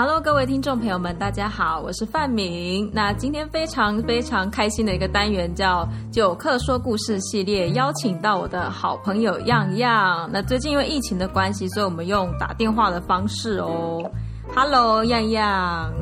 [0.00, 2.88] Hello，各位听众朋友们，大家好，我是范明。
[2.94, 10.30] 那今天非常非常开心的一个单元叫“九课说故事”系列，邀请到我的好朋友样样。
[10.32, 14.08] 那最近因为疫情的关系，所以我们用打电话的方式哦。
[14.54, 15.92] Hello，样样。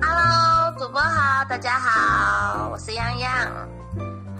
[0.00, 3.50] Hello，主播好，大家好，我是样样。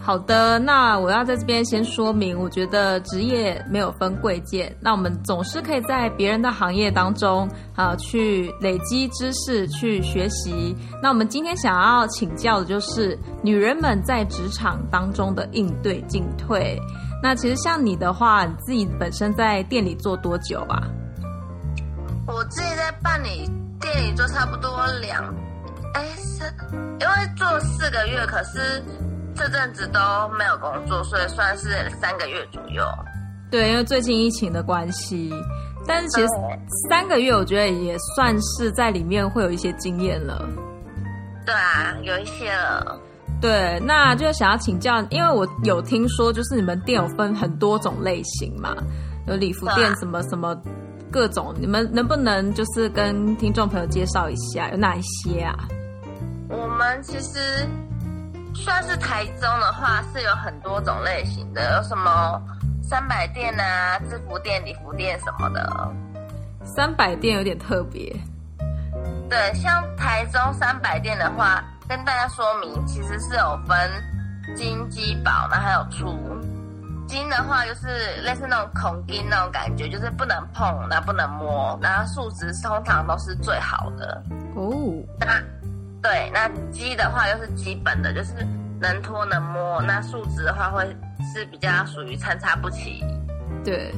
[0.04, 10.76] 好的，那我要在这边先说明，我觉得职业没有分贵贱，那我们总是可以在别人的行业当中啊去累积知识，去学习。
[11.02, 16.78] 那我们今天想要请教的就是女人们在职场当中的应对进退。
[17.22, 20.82] 那其实像你的话，你自己本身在店里做多久啊？
[22.26, 23.50] 我自己在办理
[23.80, 25.34] 店里做差不多两，
[25.94, 26.44] 哎，是，
[27.00, 28.84] 因为做四个月，可是。
[29.34, 29.98] 这阵子都
[30.38, 32.84] 没有工作，所以算是三个月左右。
[33.50, 35.32] 对，因为最近疫情的关系，
[35.86, 36.28] 但是其实
[36.88, 40.44] 三个月我觉得也算是在里面会有一些经验了。
[41.46, 42.98] 对啊，有一些了。
[43.40, 48.74] 对，那就想要请教，因为我有听说，就是你们店有分很多种类型嘛，
[49.26, 50.56] 有礼服店什么什么
[51.12, 55.54] 各种，你们能不能就是跟听众朋友介绍一下有哪一些啊？
[56.48, 57.38] 我们其实。
[58.54, 62.40] 算是台中的话，是有很多种类型的，有什么
[62.82, 65.92] 三百店啊、制服店、礼服店什么的。
[66.64, 68.14] 三百店有点特别。
[69.28, 73.76] 对，像台中三百店的话，跟大家说明，其实是有分
[74.56, 76.18] 金、基、宝，然后还有粗。
[77.06, 84.22] 金的话就是类似那种孔金那种感觉，就是不能碰，那不能摸，然后数值通常都是最好的。
[84.54, 84.72] 哦。
[85.20, 85.26] 那
[86.04, 88.34] 对，那基的话又是基本的，就是
[88.78, 89.80] 能拖能摸。
[89.80, 90.84] 那数值的话会
[91.32, 93.02] 是比较属于参差不齐。
[93.64, 93.90] 对，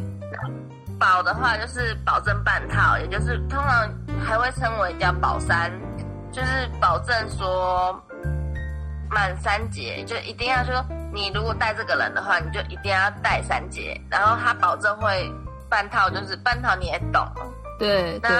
[1.01, 3.93] 保的话就是保证半套，也就是通常
[4.25, 5.69] 还会称为叫保三，
[6.31, 8.01] 就是保证说
[9.11, 15.29] 满三节，就一定要说你如果带这个人的话，你就一定要带三节，然后他保证会
[15.69, 17.27] 半套，就是半套你也懂。
[17.81, 18.31] 对对。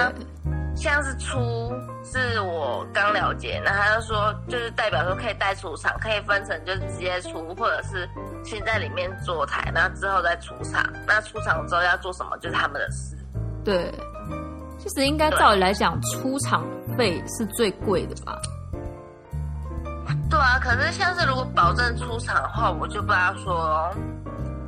[0.73, 1.73] 像是出
[2.03, 8.07] 是我刚了解，那他就说就是代表说可以带出场，可以分成就是直接出，或者是
[8.43, 10.83] 先在里面坐台，那之后再出场。
[11.05, 13.15] 那出场之后要做什么就是他们的事。
[13.63, 13.93] 对，
[14.77, 16.63] 其实应该照理来讲，出场
[16.97, 18.39] 费是最贵的吧？
[20.29, 23.91] 对啊，可是像是如果保证出场的话，我就不知道说。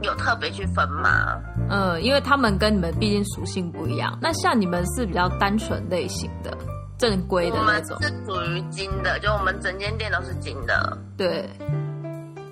[0.02, 1.38] 有特别去分吗？
[1.70, 4.18] 嗯，因为他们跟你们毕竟属性不一样。
[4.22, 6.58] 那像你们是比较单纯类型的、
[7.00, 10.98] 正规的那种，是属于金的，就我们整间店都是金的。
[11.18, 11.50] 对，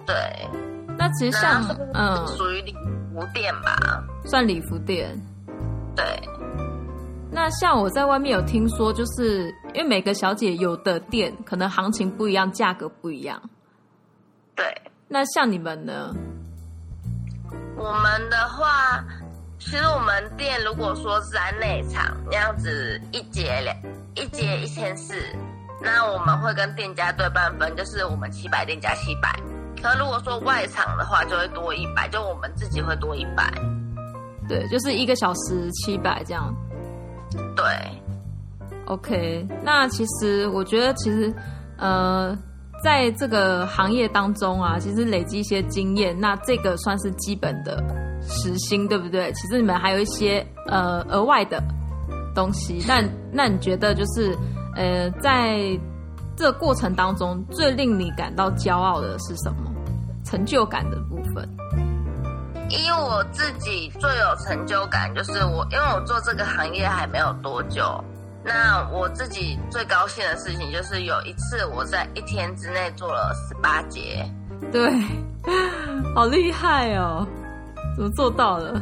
[0.06, 0.16] 对。
[0.98, 1.64] 那其实像
[1.94, 2.74] 嗯，属于礼
[3.14, 5.16] 服店吧，算礼服店。
[5.96, 6.04] 对。
[7.30, 13.40] 那像我在外面有听说，就是因为每个小姐有的店可能行情不一样，价格不一样。
[14.56, 14.66] 对。
[15.10, 16.16] 那像你们呢？
[17.78, 19.04] 我们的话，
[19.70, 23.76] 其实我们店如果说是在内场那样子一节两
[24.16, 25.14] 一节一千四，
[25.82, 29.38] 那我们会跟店家对半分，就是我们七百店家七百。
[29.84, 33.52] 可如果说外场的话，就会多一百，就我们自己会多一百。
[34.48, 36.56] 对，就是一个小时七百这样。
[37.54, 37.66] 对。
[38.86, 41.34] OK，那其实我觉得，其实
[41.78, 42.38] 呃。
[42.84, 47.84] 在这个行业当中啊，其实累积一些经验，那这个算是基本的
[48.28, 49.32] 时薪，对不对？
[49.34, 51.62] 其实你们还有一些呃额外的
[52.36, 52.84] 东西。
[52.88, 54.38] 那那你觉得就是
[54.76, 55.58] 呃，在
[56.36, 59.72] 这个过程当中，最令你感到骄傲的是什么？
[60.24, 61.48] 成就感的部分？
[62.70, 68.04] 因为我自己最有成就感，就是我因为我做这个行业还没有多久。
[68.44, 74.26] 那我自己最高兴的事情就是有一次我在一天之内做了十八节，
[74.72, 74.90] 对，
[76.16, 77.26] 好厉害哦，
[77.98, 78.82] 怎么做到了？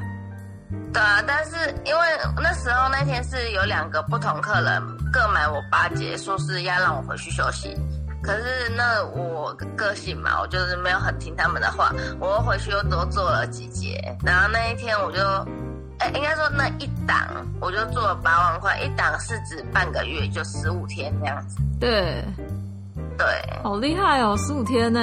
[0.94, 2.02] 对啊，但是因为
[2.36, 4.82] 那时候那天是有两个不同客人
[5.12, 7.76] 各买我八节，说是要让我回去休息，
[8.22, 15.20] 可是那我个性嘛，我就是没有很听他们的话，我又回去又多做了几节，然后那一天我就。
[15.98, 17.18] 哎，应该说那一档
[17.62, 21.58] 我就做了八万块，一档是指半个月，就十五天那样子。
[21.80, 22.22] 对，
[23.18, 23.26] 对，
[23.64, 25.00] 好厉害哦，十五天呢。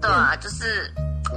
[0.00, 0.90] 对啊，就是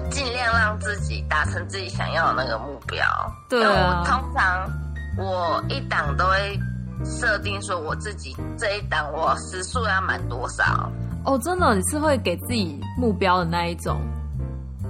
[0.10, 3.06] 尽量让自己达成自己想要的那个目标。
[3.50, 4.04] 对啊。
[4.06, 4.70] 通常
[5.18, 6.60] 我一档都会
[7.06, 10.92] 设定说，我自己这一档我时速要满多少。
[11.26, 14.02] 哦，真的，你是会给自己目标的那一种。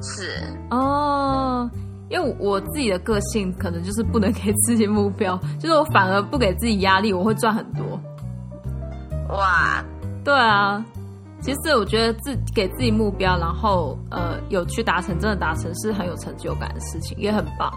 [0.02, 0.42] 是。
[0.70, 1.70] 哦。
[2.10, 8.02] 因为我自己的个性可能就是不能给自己目标， 就是我反而不给自己压力，我会赚很多。
[9.30, 9.84] 哇，
[10.24, 10.84] 对啊，
[11.42, 17.72] 其实我觉得自给自己目标，然后呃有去达成，真的达成是很有成就感的事情，也很棒。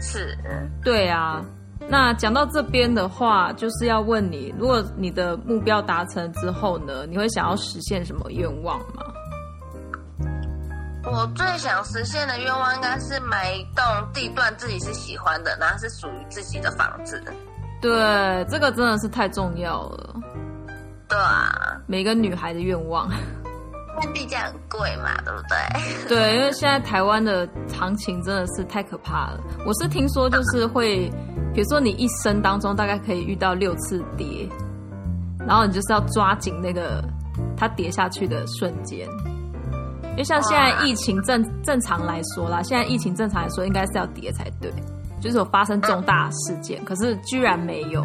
[0.00, 0.36] 是，
[0.82, 1.44] 对啊。
[1.88, 9.02] 那讲到这边的话，就是要问你，如果你的目标达成之后呢，你会想要实现什么愿望吗？
[11.04, 17.22] 我最想实现的愿望应该是买一栋地段自己是喜欢的，然后是属于自己的房子。
[17.80, 20.16] 对，这个真的是太重要了。
[21.08, 23.08] 对啊，每个女孩的愿望。
[24.02, 25.56] 因为地价很贵嘛，对不对？
[26.06, 29.40] 对，因为现在台湾的行情真的是太可怕了。
[29.64, 31.10] 我是听说，就是会，
[31.54, 34.46] 比如说你一生当中大概可以遇到六次跌，
[35.46, 37.02] 然后你就是要抓紧那个
[37.56, 39.08] 它跌下去的瞬间。
[40.10, 44.70] 因为像现在疫情正正常来说啦，现在疫情正常来说应该是要跌才对，
[45.22, 48.02] 就是有发生重大事件，可是居然没有，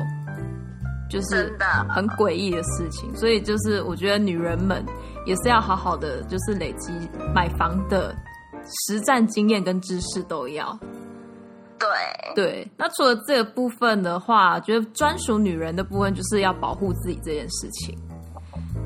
[1.12, 1.56] 就是
[1.90, 3.14] 很诡异的事情。
[3.16, 4.84] 所以就是我觉得女人们
[5.26, 6.92] 也是要好好的，就是累积
[7.36, 8.16] 买房的
[8.88, 10.80] 实战经验跟知识都要。
[11.78, 11.88] 对
[12.34, 17.98] 对，那除了这个部分的话，觉得专属女人的部分就是要保护自己这件事情。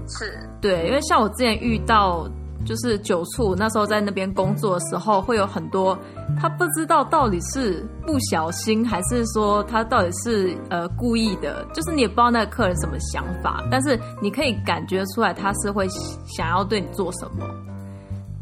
[0.07, 2.27] 是对，因为像我之前遇到。
[2.65, 5.97] 就是酒醋那时候在那边工作的时候，会有很多
[6.41, 11.65] 他不知道到底是不小心，还是说他到底是呃故意的。
[11.73, 15.87] 就是你也不知道那个客人什么想法，但是你可以感觉出来他是会
[16.25, 17.45] 想要对你做什么。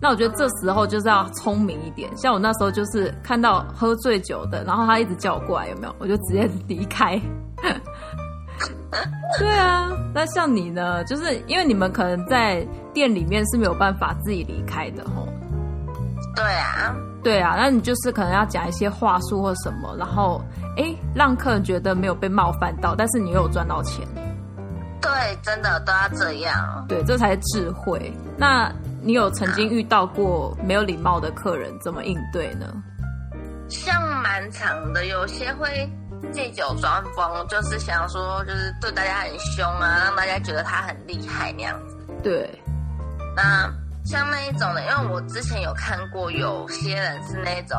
[0.01, 2.09] 那我觉得这时候就是要聪明一点。
[2.17, 5.95] 像我那时候就是看到喝醉酒的，然后他一直叫我过来，有没有？
[5.99, 7.17] 我就直接 离开。
[9.39, 11.03] 对啊，那像你呢？
[11.05, 15.27] 就是因为你们可能在店里面是没有办法自己离开的吼。
[16.35, 20.41] 对啊，对啊，那你就是可能要讲一些话术或什么，然后
[20.77, 24.07] 哎，让客人觉得没有被冒犯到，但是你又有赚到钱。
[25.01, 25.11] 对，
[25.41, 26.85] 真的都要这样。
[26.87, 28.11] 对，这才是智慧。
[28.37, 32.67] 那你有曾经遇到过没有礼貌的客人，怎么应对呢？
[33.69, 35.89] 像蛮长的，有些会。
[36.31, 41.97] 借酒装疯，就是想说，就是对大家很凶啊，让大家觉得他很厉害那样子。
[42.23, 42.49] 对。
[43.35, 43.71] 那
[44.05, 47.77] 像那一种的，因为我之前有看过，有些人是那种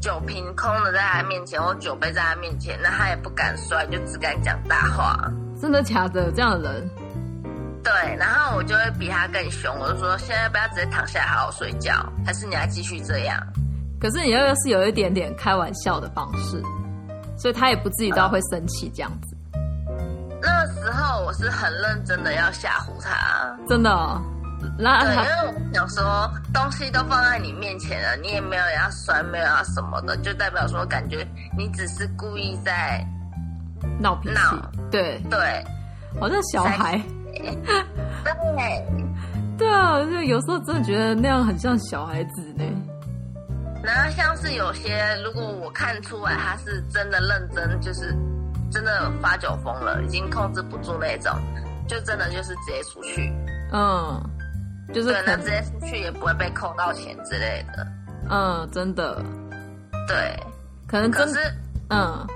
[0.00, 5.30] 酒瓶空的在他面前，或酒杯在他面前，那他也不敢摔，就只敢讲大话。
[5.60, 6.30] 真的假的？
[6.32, 6.90] 这样的人？
[7.82, 7.92] 对。
[8.16, 11.94] 然后我就会比他更凶，我就说：现在不要直接躺下来好好睡觉，
[12.24, 13.36] 还是你还继续这样？
[14.00, 16.62] 可是你又是有一点点开玩笑的方式。
[17.36, 19.36] 所以他也不至于到会生气这样子。
[20.42, 23.90] 那时候我是很认真的要吓唬他，真的。
[24.78, 31.26] 那对，因为我想说东西都放在你面前了，你也没有要摔，没有要什么的，就代表说感觉
[31.56, 33.04] 你只是故意在
[34.00, 34.34] 闹脾气。
[34.90, 35.64] 对对，
[36.20, 37.00] 好像小孩。
[38.24, 38.86] 对。
[39.58, 42.64] 对啊，就有时候真的觉得那样很像小孩子呢。
[43.82, 48.14] 然后像是有些，如果我看出来他是真的认真，就是
[48.70, 51.32] 真的发酒疯了，已经控制不住那种，
[51.88, 53.32] 就真的就是直接出去。
[53.72, 54.20] 嗯，
[54.92, 57.86] 就是可能直接出去也不会被扣到钱之类的。
[58.30, 59.22] 嗯，真的。
[60.06, 60.42] 对，
[60.86, 61.38] 可能可是
[61.90, 62.26] 嗯，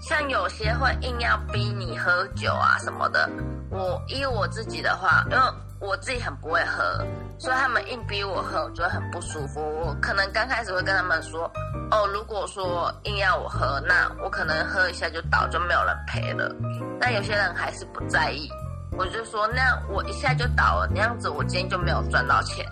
[0.00, 3.28] 像有些会硬要逼你喝酒啊什么的，
[3.70, 5.42] 我依我自己的话，因为。
[5.78, 7.04] 我自己很不会喝，
[7.38, 9.60] 所以他们硬逼我喝，我觉得很不舒服。
[9.60, 11.44] 我可能刚开始会跟他们说
[11.92, 16.50] ：“哦，如果说硬要我喝，那我可能喝一下就倒，就没有人陪了。”
[16.98, 18.48] 但有些人还是不在意，
[18.96, 22.64] 我就说：“那我一下就倒了，那样子我今天就没有赚到钱。”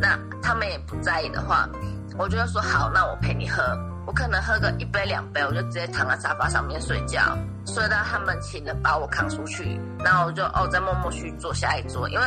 [0.00, 1.68] 那他们也不在意的话，
[2.18, 3.62] 我就说：“好，那我陪你喝。”
[4.06, 12.06] 我可能喝个一杯两杯，我就直接躺在沙发上面睡觉，睡到他们请人把我扛出去，然后我就哦再默默去做下一桌。
[12.10, 12.24] 因为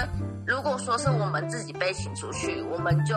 [0.48, 3.16] 如果说是我们自己被请出去，我们就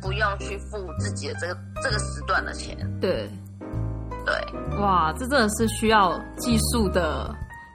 [0.00, 2.74] 不用去付自己的这个这个时段的钱。
[3.02, 3.28] 对，
[4.24, 7.30] 对，哇，这真的是需要技术的，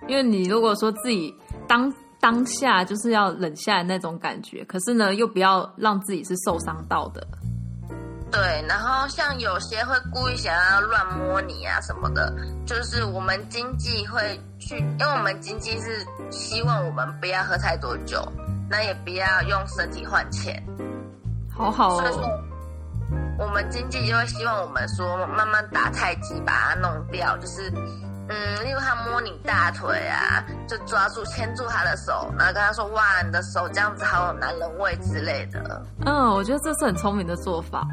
[0.07, 1.31] 因为你如果说自己
[1.67, 7.25] 当当下就是要冷下来那种感觉，可是呢又不要让自己是受伤到的。
[8.31, 12.33] 对，然后像有些会故意想要乱摸你啊什么的，
[12.65, 18.21] 就是我们经济会去，因为我们经济是希望我们不要喝太多酒，
[18.69, 20.61] 那也不要用身体换钱，
[21.49, 22.11] 好好哦。
[22.11, 22.29] 说，
[23.39, 27.71] 我们经济就会希望我们说慢慢打太极把它弄掉，就是
[28.27, 35.85] 嗯，例如他摸你大腿啊，就抓住牵住他的手，然后跟他说哇，你的手这样子好有男人味之类的。
[36.05, 37.87] 嗯，我觉得这是很聪明的做法。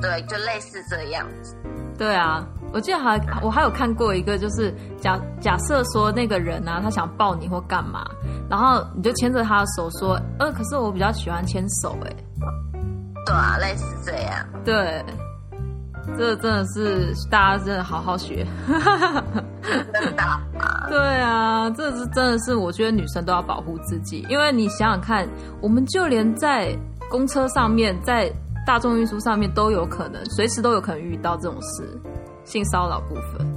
[0.00, 1.56] 对，就类似这样子。
[1.96, 8.04] 对啊，我记得还我还有看过一个，就是假假设说那个人啊，他想抱你或干嘛，
[8.50, 12.10] 然后你就牵着他的手说，呃，可是我比较喜欢牵手，哎，
[13.24, 14.44] 对啊，类似这样。
[14.64, 15.04] 对，
[16.16, 18.46] 这真的是大家真的好好学。
[19.92, 25.28] 真的啊，对啊，这是真的是我觉得女生都要保护自己，因为你想想看，
[25.60, 26.76] 我们就连在
[27.10, 28.32] 公车上面，在
[28.66, 32.00] 大众运输上面都有可能，随时都有可能遇到这种事，
[32.44, 33.53] 性骚扰部分。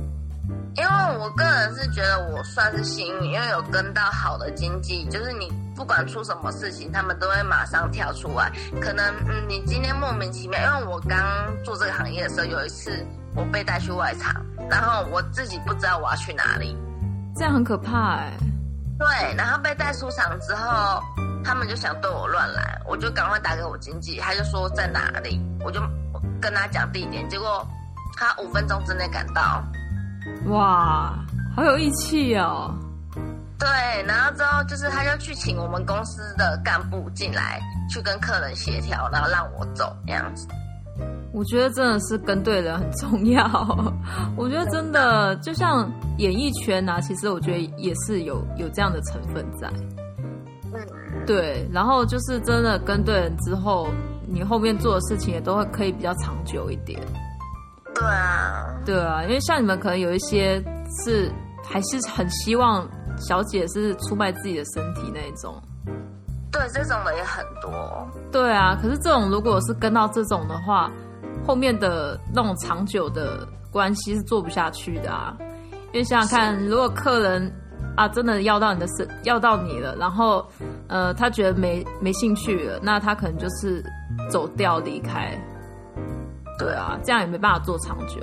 [0.77, 8.51] 因为我个人是觉得我算是幸运，因为有跟到好的经济，就是你不管出什么事情，他们都会马上跳出来。
[8.79, 11.19] 可能嗯，你今天莫名其妙，因为我刚
[11.63, 13.03] 做这个行业的时候，有一次
[13.35, 14.35] 我被带去外场，
[14.69, 16.77] 然后我自己不知道我要去哪里，
[17.35, 18.37] 这样很可怕哎。
[18.99, 21.01] 对，然后被带出场之后，
[21.43, 25.81] 他们就想对我乱来，我就赶快打给我经纪，他就说在哪里，我就
[26.39, 27.67] 跟他讲地点，结果
[28.15, 29.63] 他五分钟之内赶到。
[30.47, 31.13] 哇，
[31.55, 32.73] 好有义气哦！
[33.59, 33.67] 对，
[34.05, 40.47] 然后之后就是他就去请我们公司的干部进来，去跟客人协调，然后让我走这样子。
[41.33, 43.93] 我觉得真的是跟对人很重要。
[44.35, 49.67] 我觉得真的就像演艺圈啊，其实我觉得也是有有这样的成分在。
[50.73, 53.87] 嗯，对，然后就是真的跟对人之后，
[54.27, 56.99] 你后面做的事情也都会可以比较长久一点。
[57.99, 60.63] 对啊，对啊，因为像你们可能有一些
[61.03, 61.31] 是
[61.63, 62.87] 还是很希望
[63.17, 65.55] 小姐是出卖自己的身体那一种。
[66.51, 68.07] 对，这种的也很多。
[68.31, 70.89] 对啊，可是这种如果是跟到这种的话，
[71.45, 75.35] 后面的那种长久的关系是做不下去的啊。
[75.91, 77.51] 因为想想看，如果客人
[77.95, 80.45] 啊真的要到你的身，要到你了，然后
[80.87, 83.83] 呃他觉得没没兴趣了，那他可能就是
[84.29, 85.37] 走掉离开。
[86.57, 88.21] 对啊，这样也没办法做长久。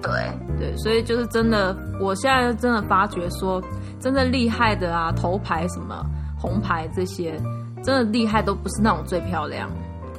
[0.00, 0.12] 对
[0.58, 3.62] 对，所以就是真的，我现在真的发觉说，
[3.98, 6.04] 真的厉害的啊，头牌什么
[6.38, 7.36] 红牌这些，
[7.82, 9.68] 真的厉害都不是那种最漂亮，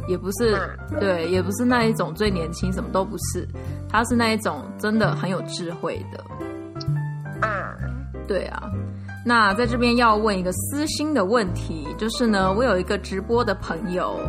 [0.07, 0.59] 也不是
[0.99, 3.47] 对，也不是那一种最年轻，什么都不是，
[3.89, 6.23] 他是那一种真的很有智慧的。
[7.41, 7.49] 嗯，
[8.27, 8.69] 对啊。
[9.29, 14.19] 那在这边要问一个私心的问题，就是呢，我有一个直播的朋友。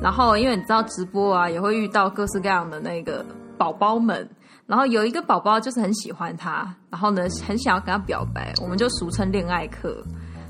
[0.00, 3.22] 然后，因为你知道直播啊，也会遇到各式各样的那个
[3.58, 4.26] 宝宝们。
[4.66, 10.02] 然后有一个宝宝就是很喜欢他，然后呢，很想要跟他表白，我们就俗称恋爱课。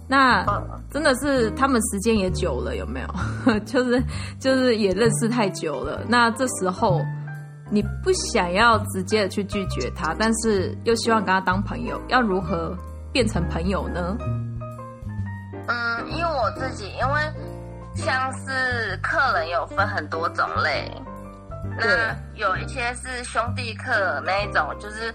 [0.07, 0.47] 那
[0.89, 3.59] 真的是他们时间也久了，有没有？
[3.67, 4.01] 就是
[4.39, 6.03] 就是也认识太久了。
[6.07, 7.01] 那这时候
[7.73, 12.73] 你不想要直接的去拒绝他，但是又希望跟他当朋友，要如何
[13.17, 14.15] 变成朋友呢？
[15.69, 17.21] 嗯，因为我自己因为。
[17.95, 20.93] 像是客人有分很多种类，
[21.79, 25.11] 那有一些是兄弟客那一种，就是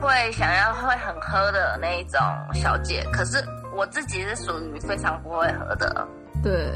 [0.00, 2.18] 会想要会很喝的那一种
[2.54, 3.06] 小姐。
[3.12, 3.44] 可是
[3.76, 6.08] 我自己是属于非常不会喝的，
[6.42, 6.72] 对，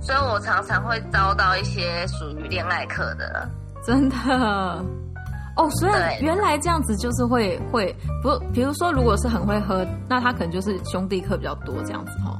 [0.00, 3.46] 所以我常常会遭到一些属于恋爱客的，
[3.84, 4.16] 真的。
[5.56, 12.38] 哦，所以原来这样子就是会会不，比如说如果是很会喝，那他可能就是兄弟客比较多这样子哈。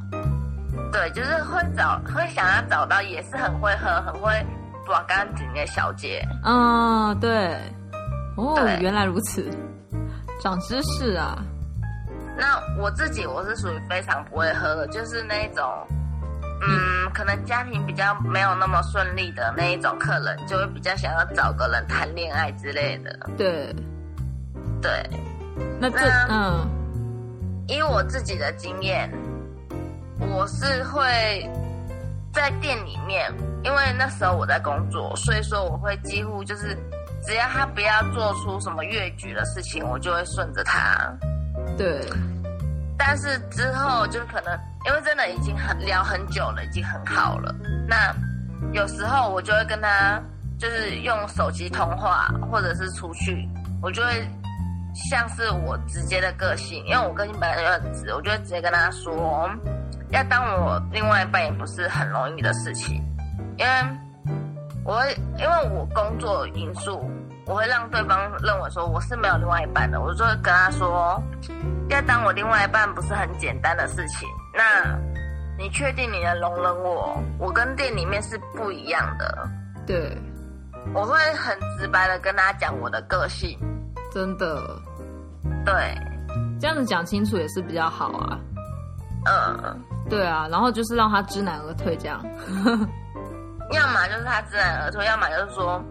[0.92, 4.30] 对，就是会找，会想要找到也是很会喝、很会
[4.86, 6.22] 抓干净的小姐。
[6.44, 7.56] 嗯，对。
[8.36, 9.50] 哦，原来如此，
[10.42, 11.38] 长知识啊。
[12.36, 15.64] 那我自己我是属于非常不会喝的，就是那种，
[16.60, 16.68] 嗯，
[17.12, 23.18] 可能家庭比较没有那么顺利的那一种客人，就会比较想要找个人谈恋爱之类的。
[23.36, 23.74] 对，
[24.80, 24.90] 对。
[25.80, 25.98] 那这，
[26.28, 26.68] 嗯，
[27.68, 29.10] 以我自己的经验。
[30.18, 31.00] 我是会
[32.32, 33.30] 在店里面，
[33.62, 36.74] 因为那时候我在工作，所以说我会几乎就是，
[37.22, 41.12] 只要他不要做出什么越矩的事情，我就会顺着他。
[41.76, 42.00] 对。
[42.98, 47.54] 但是之后就可能，因为真的已经很聊很久了，已经很好了。
[47.88, 48.14] 那
[48.72, 50.20] 有时候我就会跟他，
[50.58, 53.48] 就是用手机通话，或者是出去，
[53.82, 54.28] 我就会
[54.94, 59.50] 像是我直接的个性，因为我个性本来就很直，我就会直接跟他说。
[60.10, 63.02] 要当我另外一半也不是很容易的事情，
[63.58, 63.72] 因为
[64.84, 67.10] 我会因为我工作因素，
[67.44, 71.20] 我会让对方认为说我是没有另外一半的，我就会跟他说，
[71.88, 74.28] 要当我另外一半不是很简单的事情。
[74.56, 74.98] 那
[75.58, 77.22] 你确定你能容忍我？
[77.38, 79.48] 我跟店里面是不一样的。
[79.86, 80.16] 对，
[80.94, 83.58] 我会很直白的跟他讲我的个性。
[84.12, 84.80] 真的，
[85.64, 85.94] 对，
[86.58, 88.38] 这样子讲清楚也是比较好啊。
[89.26, 89.82] 嗯。
[90.08, 92.24] 对啊，然后就是让他知难而退这样。
[93.72, 95.82] 要么就是他知难而退，要么就是说，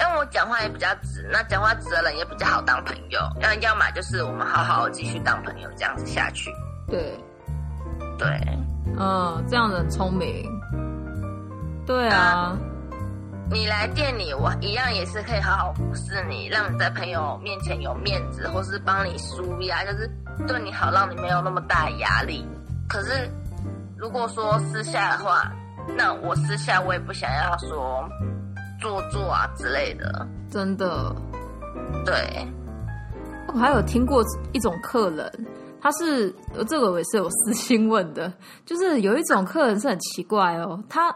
[0.00, 3.20] 因为我讲话也比较直，那讲话直的人也比较好当朋友。
[3.40, 6.50] 要要么就是我们好好继续当朋友，这样子下去。
[6.88, 7.16] 对，
[8.18, 8.28] 对，
[8.98, 10.48] 嗯，这样子很聪明。
[11.86, 12.56] 对啊，
[13.50, 20.10] 你来店里，我一样也是可以好好服侍你，让你在朋友面前有面子，或是帮你舒压，就是
[20.46, 22.46] 对你好，让你没有那么大压力。
[22.88, 23.28] 可是
[23.96, 25.52] 如果说私下的话，
[25.96, 28.08] 那我私下我也不想要说
[28.80, 30.26] 做作啊之类的。
[30.50, 31.14] 真的。
[32.04, 32.46] 对，
[33.48, 35.46] 我还有听过一种客人，
[35.82, 38.32] 他是呃这个我也是有私心问的，
[38.64, 41.14] 就是有一种客人是很奇怪哦，他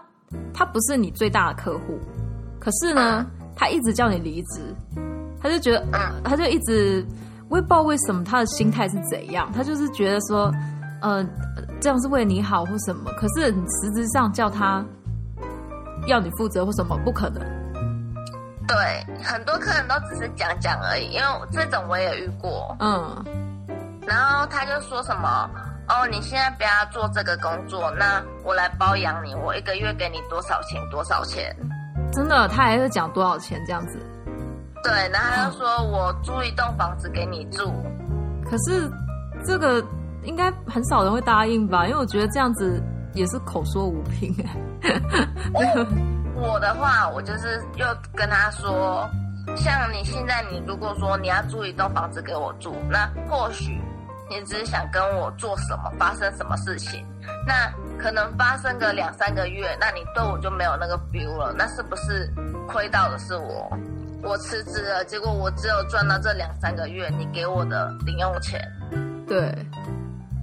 [0.52, 1.98] 他不是你最大的客户，
[2.58, 4.74] 可是呢，他一直叫你离职，
[5.40, 5.86] 他就觉得，
[6.24, 7.06] 他就一直
[7.48, 10.52] 我也不知道为什么他的心态是怎样，他就是觉得说，
[11.00, 11.24] 呃，
[11.80, 14.84] 这样是为你好或什么，可是你实质上叫他
[16.08, 17.40] 要你负责或什么，不可能。
[18.66, 18.76] 对，
[19.22, 22.76] 很多客人都只是讲讲而已，因为这种我也遇过。
[22.80, 23.24] 嗯，
[24.06, 25.50] 然后他就说什么
[25.88, 30.80] ：“哦，你现在不要做这个工作，那我来包养你，我一个月给你多少钱？
[30.90, 31.54] 多少钱？”
[32.12, 33.98] 真的，他还是讲多少钱这样子。
[34.82, 37.72] 对，然后他就说我租一栋房子给你住。
[38.48, 38.88] 可是
[39.44, 39.84] 这个
[40.22, 41.86] 应该很少人会答应吧？
[41.86, 42.80] 因为我觉得这样子
[43.12, 44.32] 也是口说无凭
[45.54, 45.72] 哎。
[46.34, 49.08] 我的话，我就是又跟他说，
[49.56, 53.80] 像你现在，你如果说你要租一栋房子给我住，那或许
[54.28, 57.04] 你只是想跟我做什么，发生什么事情，
[57.46, 62.32] 那可能发生个两三个月，那你对我就没有那个 feel 了，那是不是
[62.68, 63.70] 亏到的是我？
[64.22, 68.60] 我辞职了，结果我只有赚到这两三个月你给我的零用钱。
[69.26, 69.54] 对，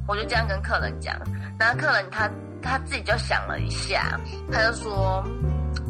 [0.08, 1.16] 我就这样跟客人讲，
[1.60, 2.30] 那客人他
[2.62, 4.20] 他自己就想了一下，
[4.52, 5.24] 他就说。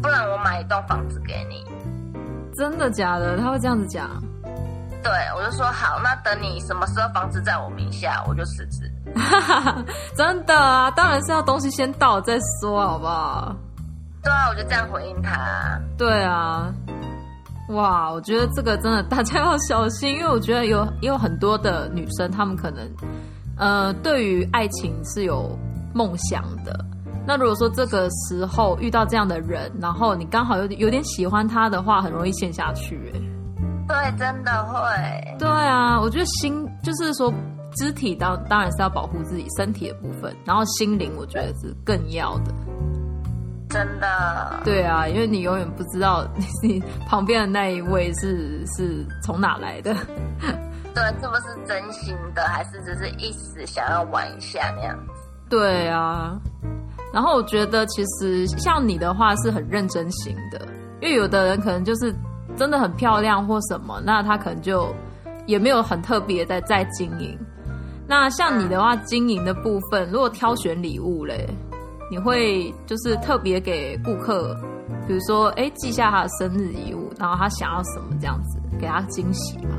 [0.01, 1.65] 不然我买一栋房子给你，
[2.55, 3.37] 真的假的？
[3.37, 4.21] 他会这样子讲？
[5.03, 8.89] 对，我就说好，那等你什么时候房子在我名下，我就辞职。
[10.15, 13.55] 真的啊，当然是要东西先到再说，好不好？
[14.23, 15.77] 对啊，我就这样回应他。
[15.97, 16.73] 对啊，
[17.69, 22.89] 哇，我觉得这个真的大家要小心，因为我觉得有也有很多的女生，她们可能
[23.57, 25.57] 呃对于爱情是有
[25.93, 26.73] 梦想的。
[27.25, 33.11] 那如果说这个时候遇到这样的人，然后你刚好有有点喜欢他的话，很容易陷下去。
[33.13, 33.19] 哎，
[33.87, 35.35] 对，真的会。
[35.37, 37.33] 对啊，我觉得心就是说，
[37.75, 42.53] 肢体当当然是要保护自己身体的部分，然后心灵我觉得是更要的。
[43.69, 44.59] 真的。
[44.63, 46.25] 对啊，因为你永远不知道
[46.61, 49.95] 你旁边的那一位是是从哪来的。
[50.93, 55.13] 对，是不是真心的，还是只是一时想要玩一下那样子？
[55.49, 56.39] 对啊。
[57.11, 60.61] 然后我觉得，其实像你的话是很认真型的，
[61.01, 62.13] 因为有的人可能就是
[62.55, 64.93] 真的很漂亮或什么，那他可能就
[65.45, 67.37] 也没有很特别的在经营。
[68.07, 71.47] 那像你的话，经营的部分，如果挑选礼物嘞，
[72.11, 74.55] 你会就是特别给顾客，
[75.07, 79.75] 比如说哎记下他的生日礼物，然后他想要什么这样子，给他惊喜嘛？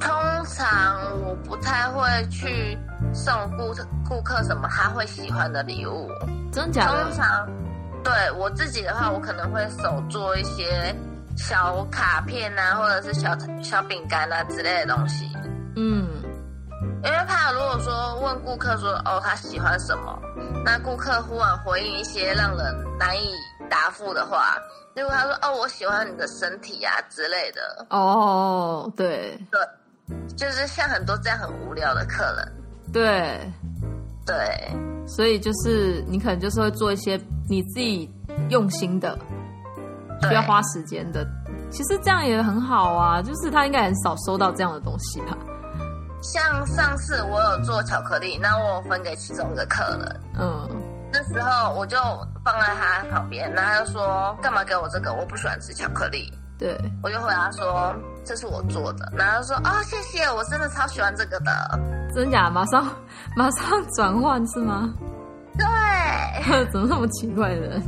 [0.00, 0.10] 通
[0.46, 2.78] 常我不太会去。
[3.14, 3.72] 送顾
[4.06, 6.10] 顾客什么他会喜欢的礼物？
[6.52, 7.04] 真假的？
[7.04, 7.48] 通常
[8.02, 10.94] 对我自己的话，我可能会手做一些
[11.38, 15.24] 小卡片啊，或者是小小饼干啊之类的东西。
[15.76, 16.08] 嗯，
[17.04, 20.18] 因为怕如果说问顾客说哦他喜欢什么，
[20.64, 23.30] 那顾客忽然回应一些让人难以
[23.70, 24.58] 答复的话，
[24.96, 27.86] 如果他说哦我喜欢你的身体啊之类的。
[27.90, 32.52] 哦，对对，就是像很多这样很无聊的客人。
[32.92, 33.38] 对，
[34.26, 34.36] 对，
[35.06, 38.10] 所以就是你可能就是会做一些你自己
[38.48, 39.16] 用心的，
[40.22, 41.26] 需要花时间的。
[41.70, 45.36] 其实这样也很好啊，就是他应该很少收到这样的东西吧。
[46.20, 50.68] 像上次我有做巧克力，那我有分给其中一个客人，嗯，
[51.12, 51.96] 那时候我就
[52.44, 55.12] 放在他旁边，然后他就说干嘛给我这个？
[55.12, 56.32] 我不喜欢吃巧克力。
[56.58, 61.80] 对，我就回答说这是我做的，然后说哦谢谢，我真的超喜欢这个的。
[62.12, 62.50] 真假？
[62.50, 62.84] 马上
[63.36, 64.92] 马上转换是吗？
[65.56, 67.80] 对， 怎么那么奇怪的？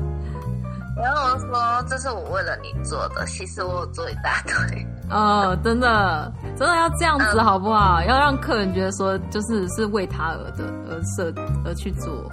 [1.03, 4.87] 然后我说这是我为了你做的，其实我有做一大堆。
[5.11, 8.03] 哦，真的，真的要这样子好不好？
[8.05, 11.33] 要让客人觉得说就是是为他而的而设
[11.65, 12.31] 而去做。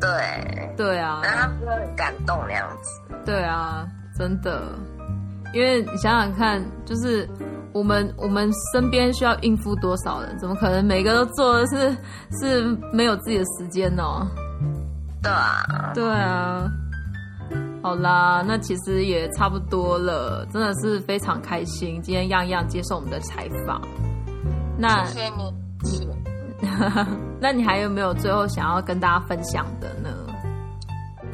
[0.00, 3.14] 对，对啊，然后他很感动那样子。
[3.24, 4.62] 对啊，真的。
[5.52, 7.28] 因为你想想看，就是
[7.72, 10.38] 我们我们身边需要应付多少人？
[10.38, 11.96] 怎么可能每个都做的是
[12.40, 14.02] 是没有自己的时间呢？
[15.22, 16.70] 对啊，对啊。
[17.82, 23.80] 好啦，那其实也差不多了，真的是非常开心，今天样样接受我们的采访。
[24.78, 26.08] 那谢谢你，
[27.40, 30.10] 那你还有没有最后想要跟大家分享的呢？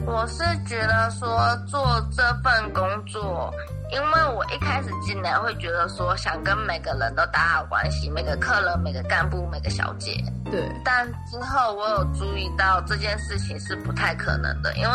[0.07, 1.29] 我是觉得说
[1.66, 3.53] 做这份工作，
[3.90, 10.16] 因为我一开始进来会觉得说想跟每个人都打好关系，每个客人、每个干部、每个小姐。
[10.45, 14.90] 对，但之后我有注意到这件事情是不太可能的，因为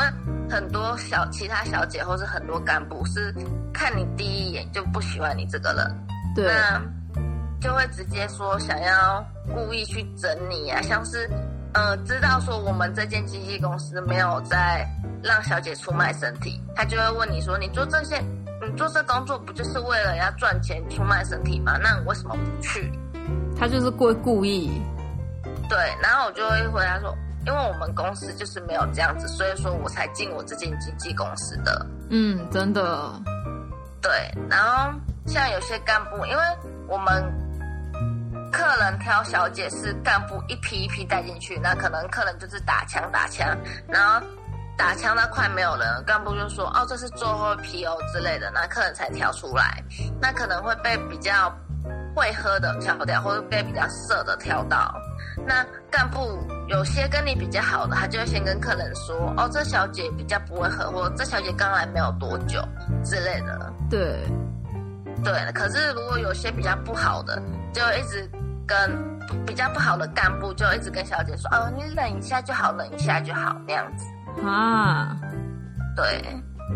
[0.49, 3.35] 很多小其他小姐或是很多干部是
[3.73, 6.81] 看你第一眼就不喜欢你这个人，对，那
[7.59, 11.29] 就会直接说想要故意去整你啊，像是
[11.73, 14.85] 呃知道说我们这间经纪公司没有在
[15.23, 21.77] 让小姐出卖身体，他就会问你说你做这些你做这工作不就是为了要赚钱出卖身体吗？
[21.81, 22.91] 那你为什么不去？
[23.57, 24.81] 他就是故故意，
[25.69, 31.85] 对，然后我就会回答说，因为我们公司就是没有这样子，所以说我才进我这间经纪公司的。
[32.09, 33.13] 嗯，真的，
[34.01, 34.11] 对，
[34.49, 34.91] 然后
[35.27, 36.43] 像有些干部，因为
[36.87, 37.23] 我们
[38.61, 44.23] 客人挑小姐是干部一批一批带进去，那可能客人就是打枪打枪，然后
[44.77, 49.83] 打枪那快没有人了，干部就说哦这是最后一批哦之类的，那客人才挑出来，
[50.21, 51.51] 那可能会被比较
[52.15, 54.93] 会喝的挑掉，或者被比较色的挑到。
[55.43, 62.63] 那干部有些跟你比较好的，他就会先跟客人说哦这小姐比较不会喝，或这小姐刚来没有多久
[63.03, 63.73] 之类的。
[63.89, 64.23] 对，
[65.23, 67.41] 对，可是如果有些比较不好的，
[67.73, 68.29] 就一直
[68.71, 74.05] 跟比较不好的干部就一直跟小姐说，哦，你忍一下就好，忍一下就好，那样子。
[74.47, 75.17] 啊，
[75.93, 76.23] 对，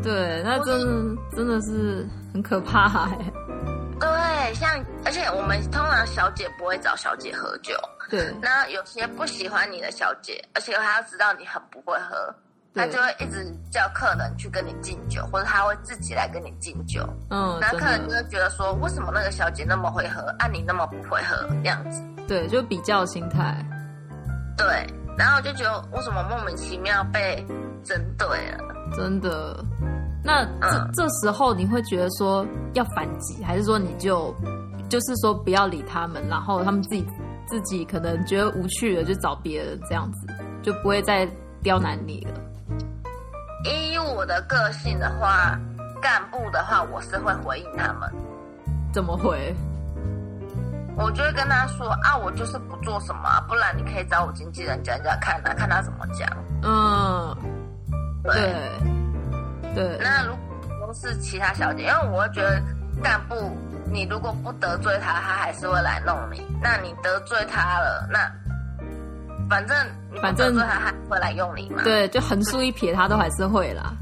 [0.04, 3.18] 对，那真的真的是很可怕哎、
[3.98, 4.70] 对，像
[5.06, 7.74] 而且我们通常小姐不会找小姐喝酒，
[8.10, 12.36] 对，那有些不喜欢你的小姐，而且她要知道你很不会喝，
[12.76, 17.08] 她对就会一直叫客人去跟你敬酒，或者他会自己来跟你敬酒。
[17.30, 22.02] 嗯，真那客人就，会觉得说，为什么那个小姐那么会喝，啊你那么不会喝这样子？
[22.28, 23.66] 对，就比较心态，
[24.58, 24.86] 对，
[25.18, 27.46] 然后我就觉得为什么莫名其妙被
[27.84, 28.58] 针对了？
[28.96, 29.64] 真的。
[30.24, 34.36] 那这、嗯这时候你会觉得说要反击，还是说你就
[34.90, 37.08] 就是说不要理他们，然后他们自己
[37.48, 40.28] 自己可能觉得无趣了，就找别人这样子，
[40.64, 41.26] 就不会再
[41.62, 42.42] 刁难你了。
[43.66, 45.60] 依我的个性的话，
[46.02, 48.12] 干部的话我是会回应他们，
[48.94, 49.56] 怎么回？
[50.98, 56.30] 我就会跟他说啊，我就是不做什么啊、不然你可以找我经纪人讲讲看啊，看他怎么讲。
[56.64, 57.36] 嗯，
[58.24, 58.34] 对，
[59.76, 60.36] 对，那如
[60.80, 62.62] 果是其他小姐，因为我会觉得
[63.04, 63.36] 干部，
[63.92, 66.42] 你如果不得罪他，他还是会来弄你。
[66.62, 68.32] 那你得罪他了，那
[69.50, 69.76] 反正
[70.22, 71.84] 反正他，还会来用你嘛。
[71.84, 73.94] 对，就横竖一撇，他都还是会啦。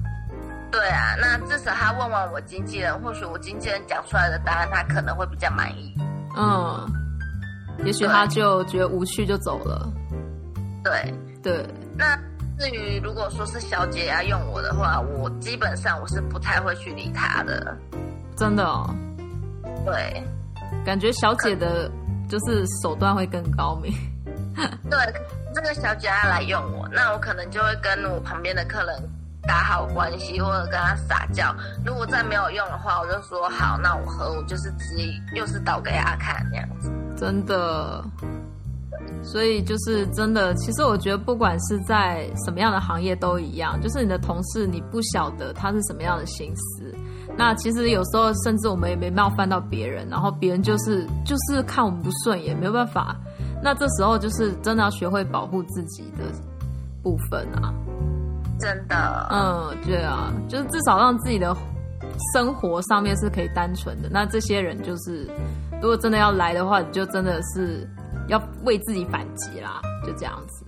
[0.71, 5.93] 对啊，那至少他问完我经纪人，或许我经纪人讲出来的答案，他可能会比较满意。
[6.35, 6.87] 嗯，
[7.85, 9.87] 也许他就觉得无趣就走了。
[10.83, 12.17] 对，对，那
[12.57, 17.77] 至于如果说是小姐要用我的话，我基本上我是不太会去理她的。
[18.35, 18.89] 真的哦，
[19.85, 20.23] 对，
[20.83, 21.87] 感觉小姐的
[22.27, 23.93] 就是手段会更高明。
[24.89, 24.99] 对，
[25.53, 29.09] 这个小姐要来用我，那我可能就会跟我旁边的客人
[29.47, 31.53] 打好关系，或者跟他撒娇。
[31.85, 35.03] 如果再没有用的话，我就说好，那我喝，我就是直接
[35.35, 36.91] 又是倒给他看那样子。
[37.15, 38.03] 真的。
[39.21, 46.93] 所以就是真的，其实我觉得不管是在什么样的行业都一样，就是你的同事你不晓得他是什么样的心思，
[47.37, 53.15] 那其实有时候甚至我们也没冒犯到别人，然后别人就是就是看我们不顺眼，没有办法。
[53.63, 56.25] 那这时候就是真的要学会保护自己的
[57.01, 57.73] 部分啊。
[58.59, 61.55] 真的，嗯，对啊，就是至少让自己的
[62.33, 64.09] 生活上面是可以单纯的。
[64.11, 65.27] 那这些人就是，
[65.81, 67.87] 如果真的要来的话，你就真的是
[68.27, 70.65] 要为自己反击啦，就这样子。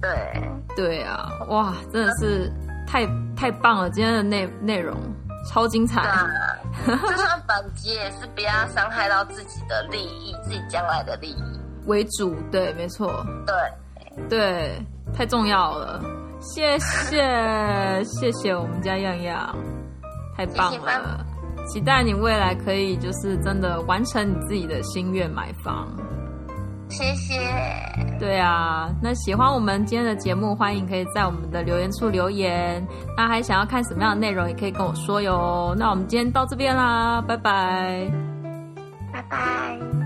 [0.00, 0.42] 对，
[0.74, 2.50] 对啊，哇，真的是
[2.86, 3.90] 太太棒了！
[3.90, 4.96] 今天的内内容
[5.46, 6.02] 超精彩
[6.86, 11.60] 就算反击也是不要伤害到自己的利益，自己将来的利益。
[11.86, 14.78] 为主，对，没错，对，对，
[15.14, 16.00] 太重要了。
[16.40, 17.22] 谢谢，
[18.04, 19.54] 谢谢我们家样样，
[20.36, 21.24] 太棒了！
[21.66, 25.88] 期待你未来可以就是真的完成你自己的心愿买房。
[26.90, 27.40] 谢谢，
[28.20, 32.86] 对啊，那喜欢我们今天的节目，欢迎可以在我们的留言处留言。
[33.16, 35.74] 那还想要看什么样的内容，也可以跟我说哟。
[35.78, 38.06] 那我们今天到这边啦，拜拜。
[39.10, 40.03] 拜拜。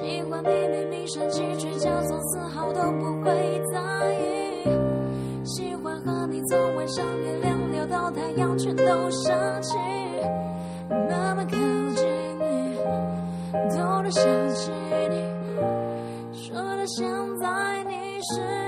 [0.00, 3.78] 喜欢你明明生气却假装丝毫都不会在
[4.14, 4.64] 意，
[5.44, 9.76] 喜欢和你从晚上月亮聊到太阳全都升起，
[10.88, 11.54] 慢慢靠
[11.94, 12.08] 近
[12.38, 12.78] 你，
[13.76, 14.70] 偷偷想起
[15.10, 15.22] 你，
[16.32, 17.06] 说的现
[17.38, 18.59] 在你是。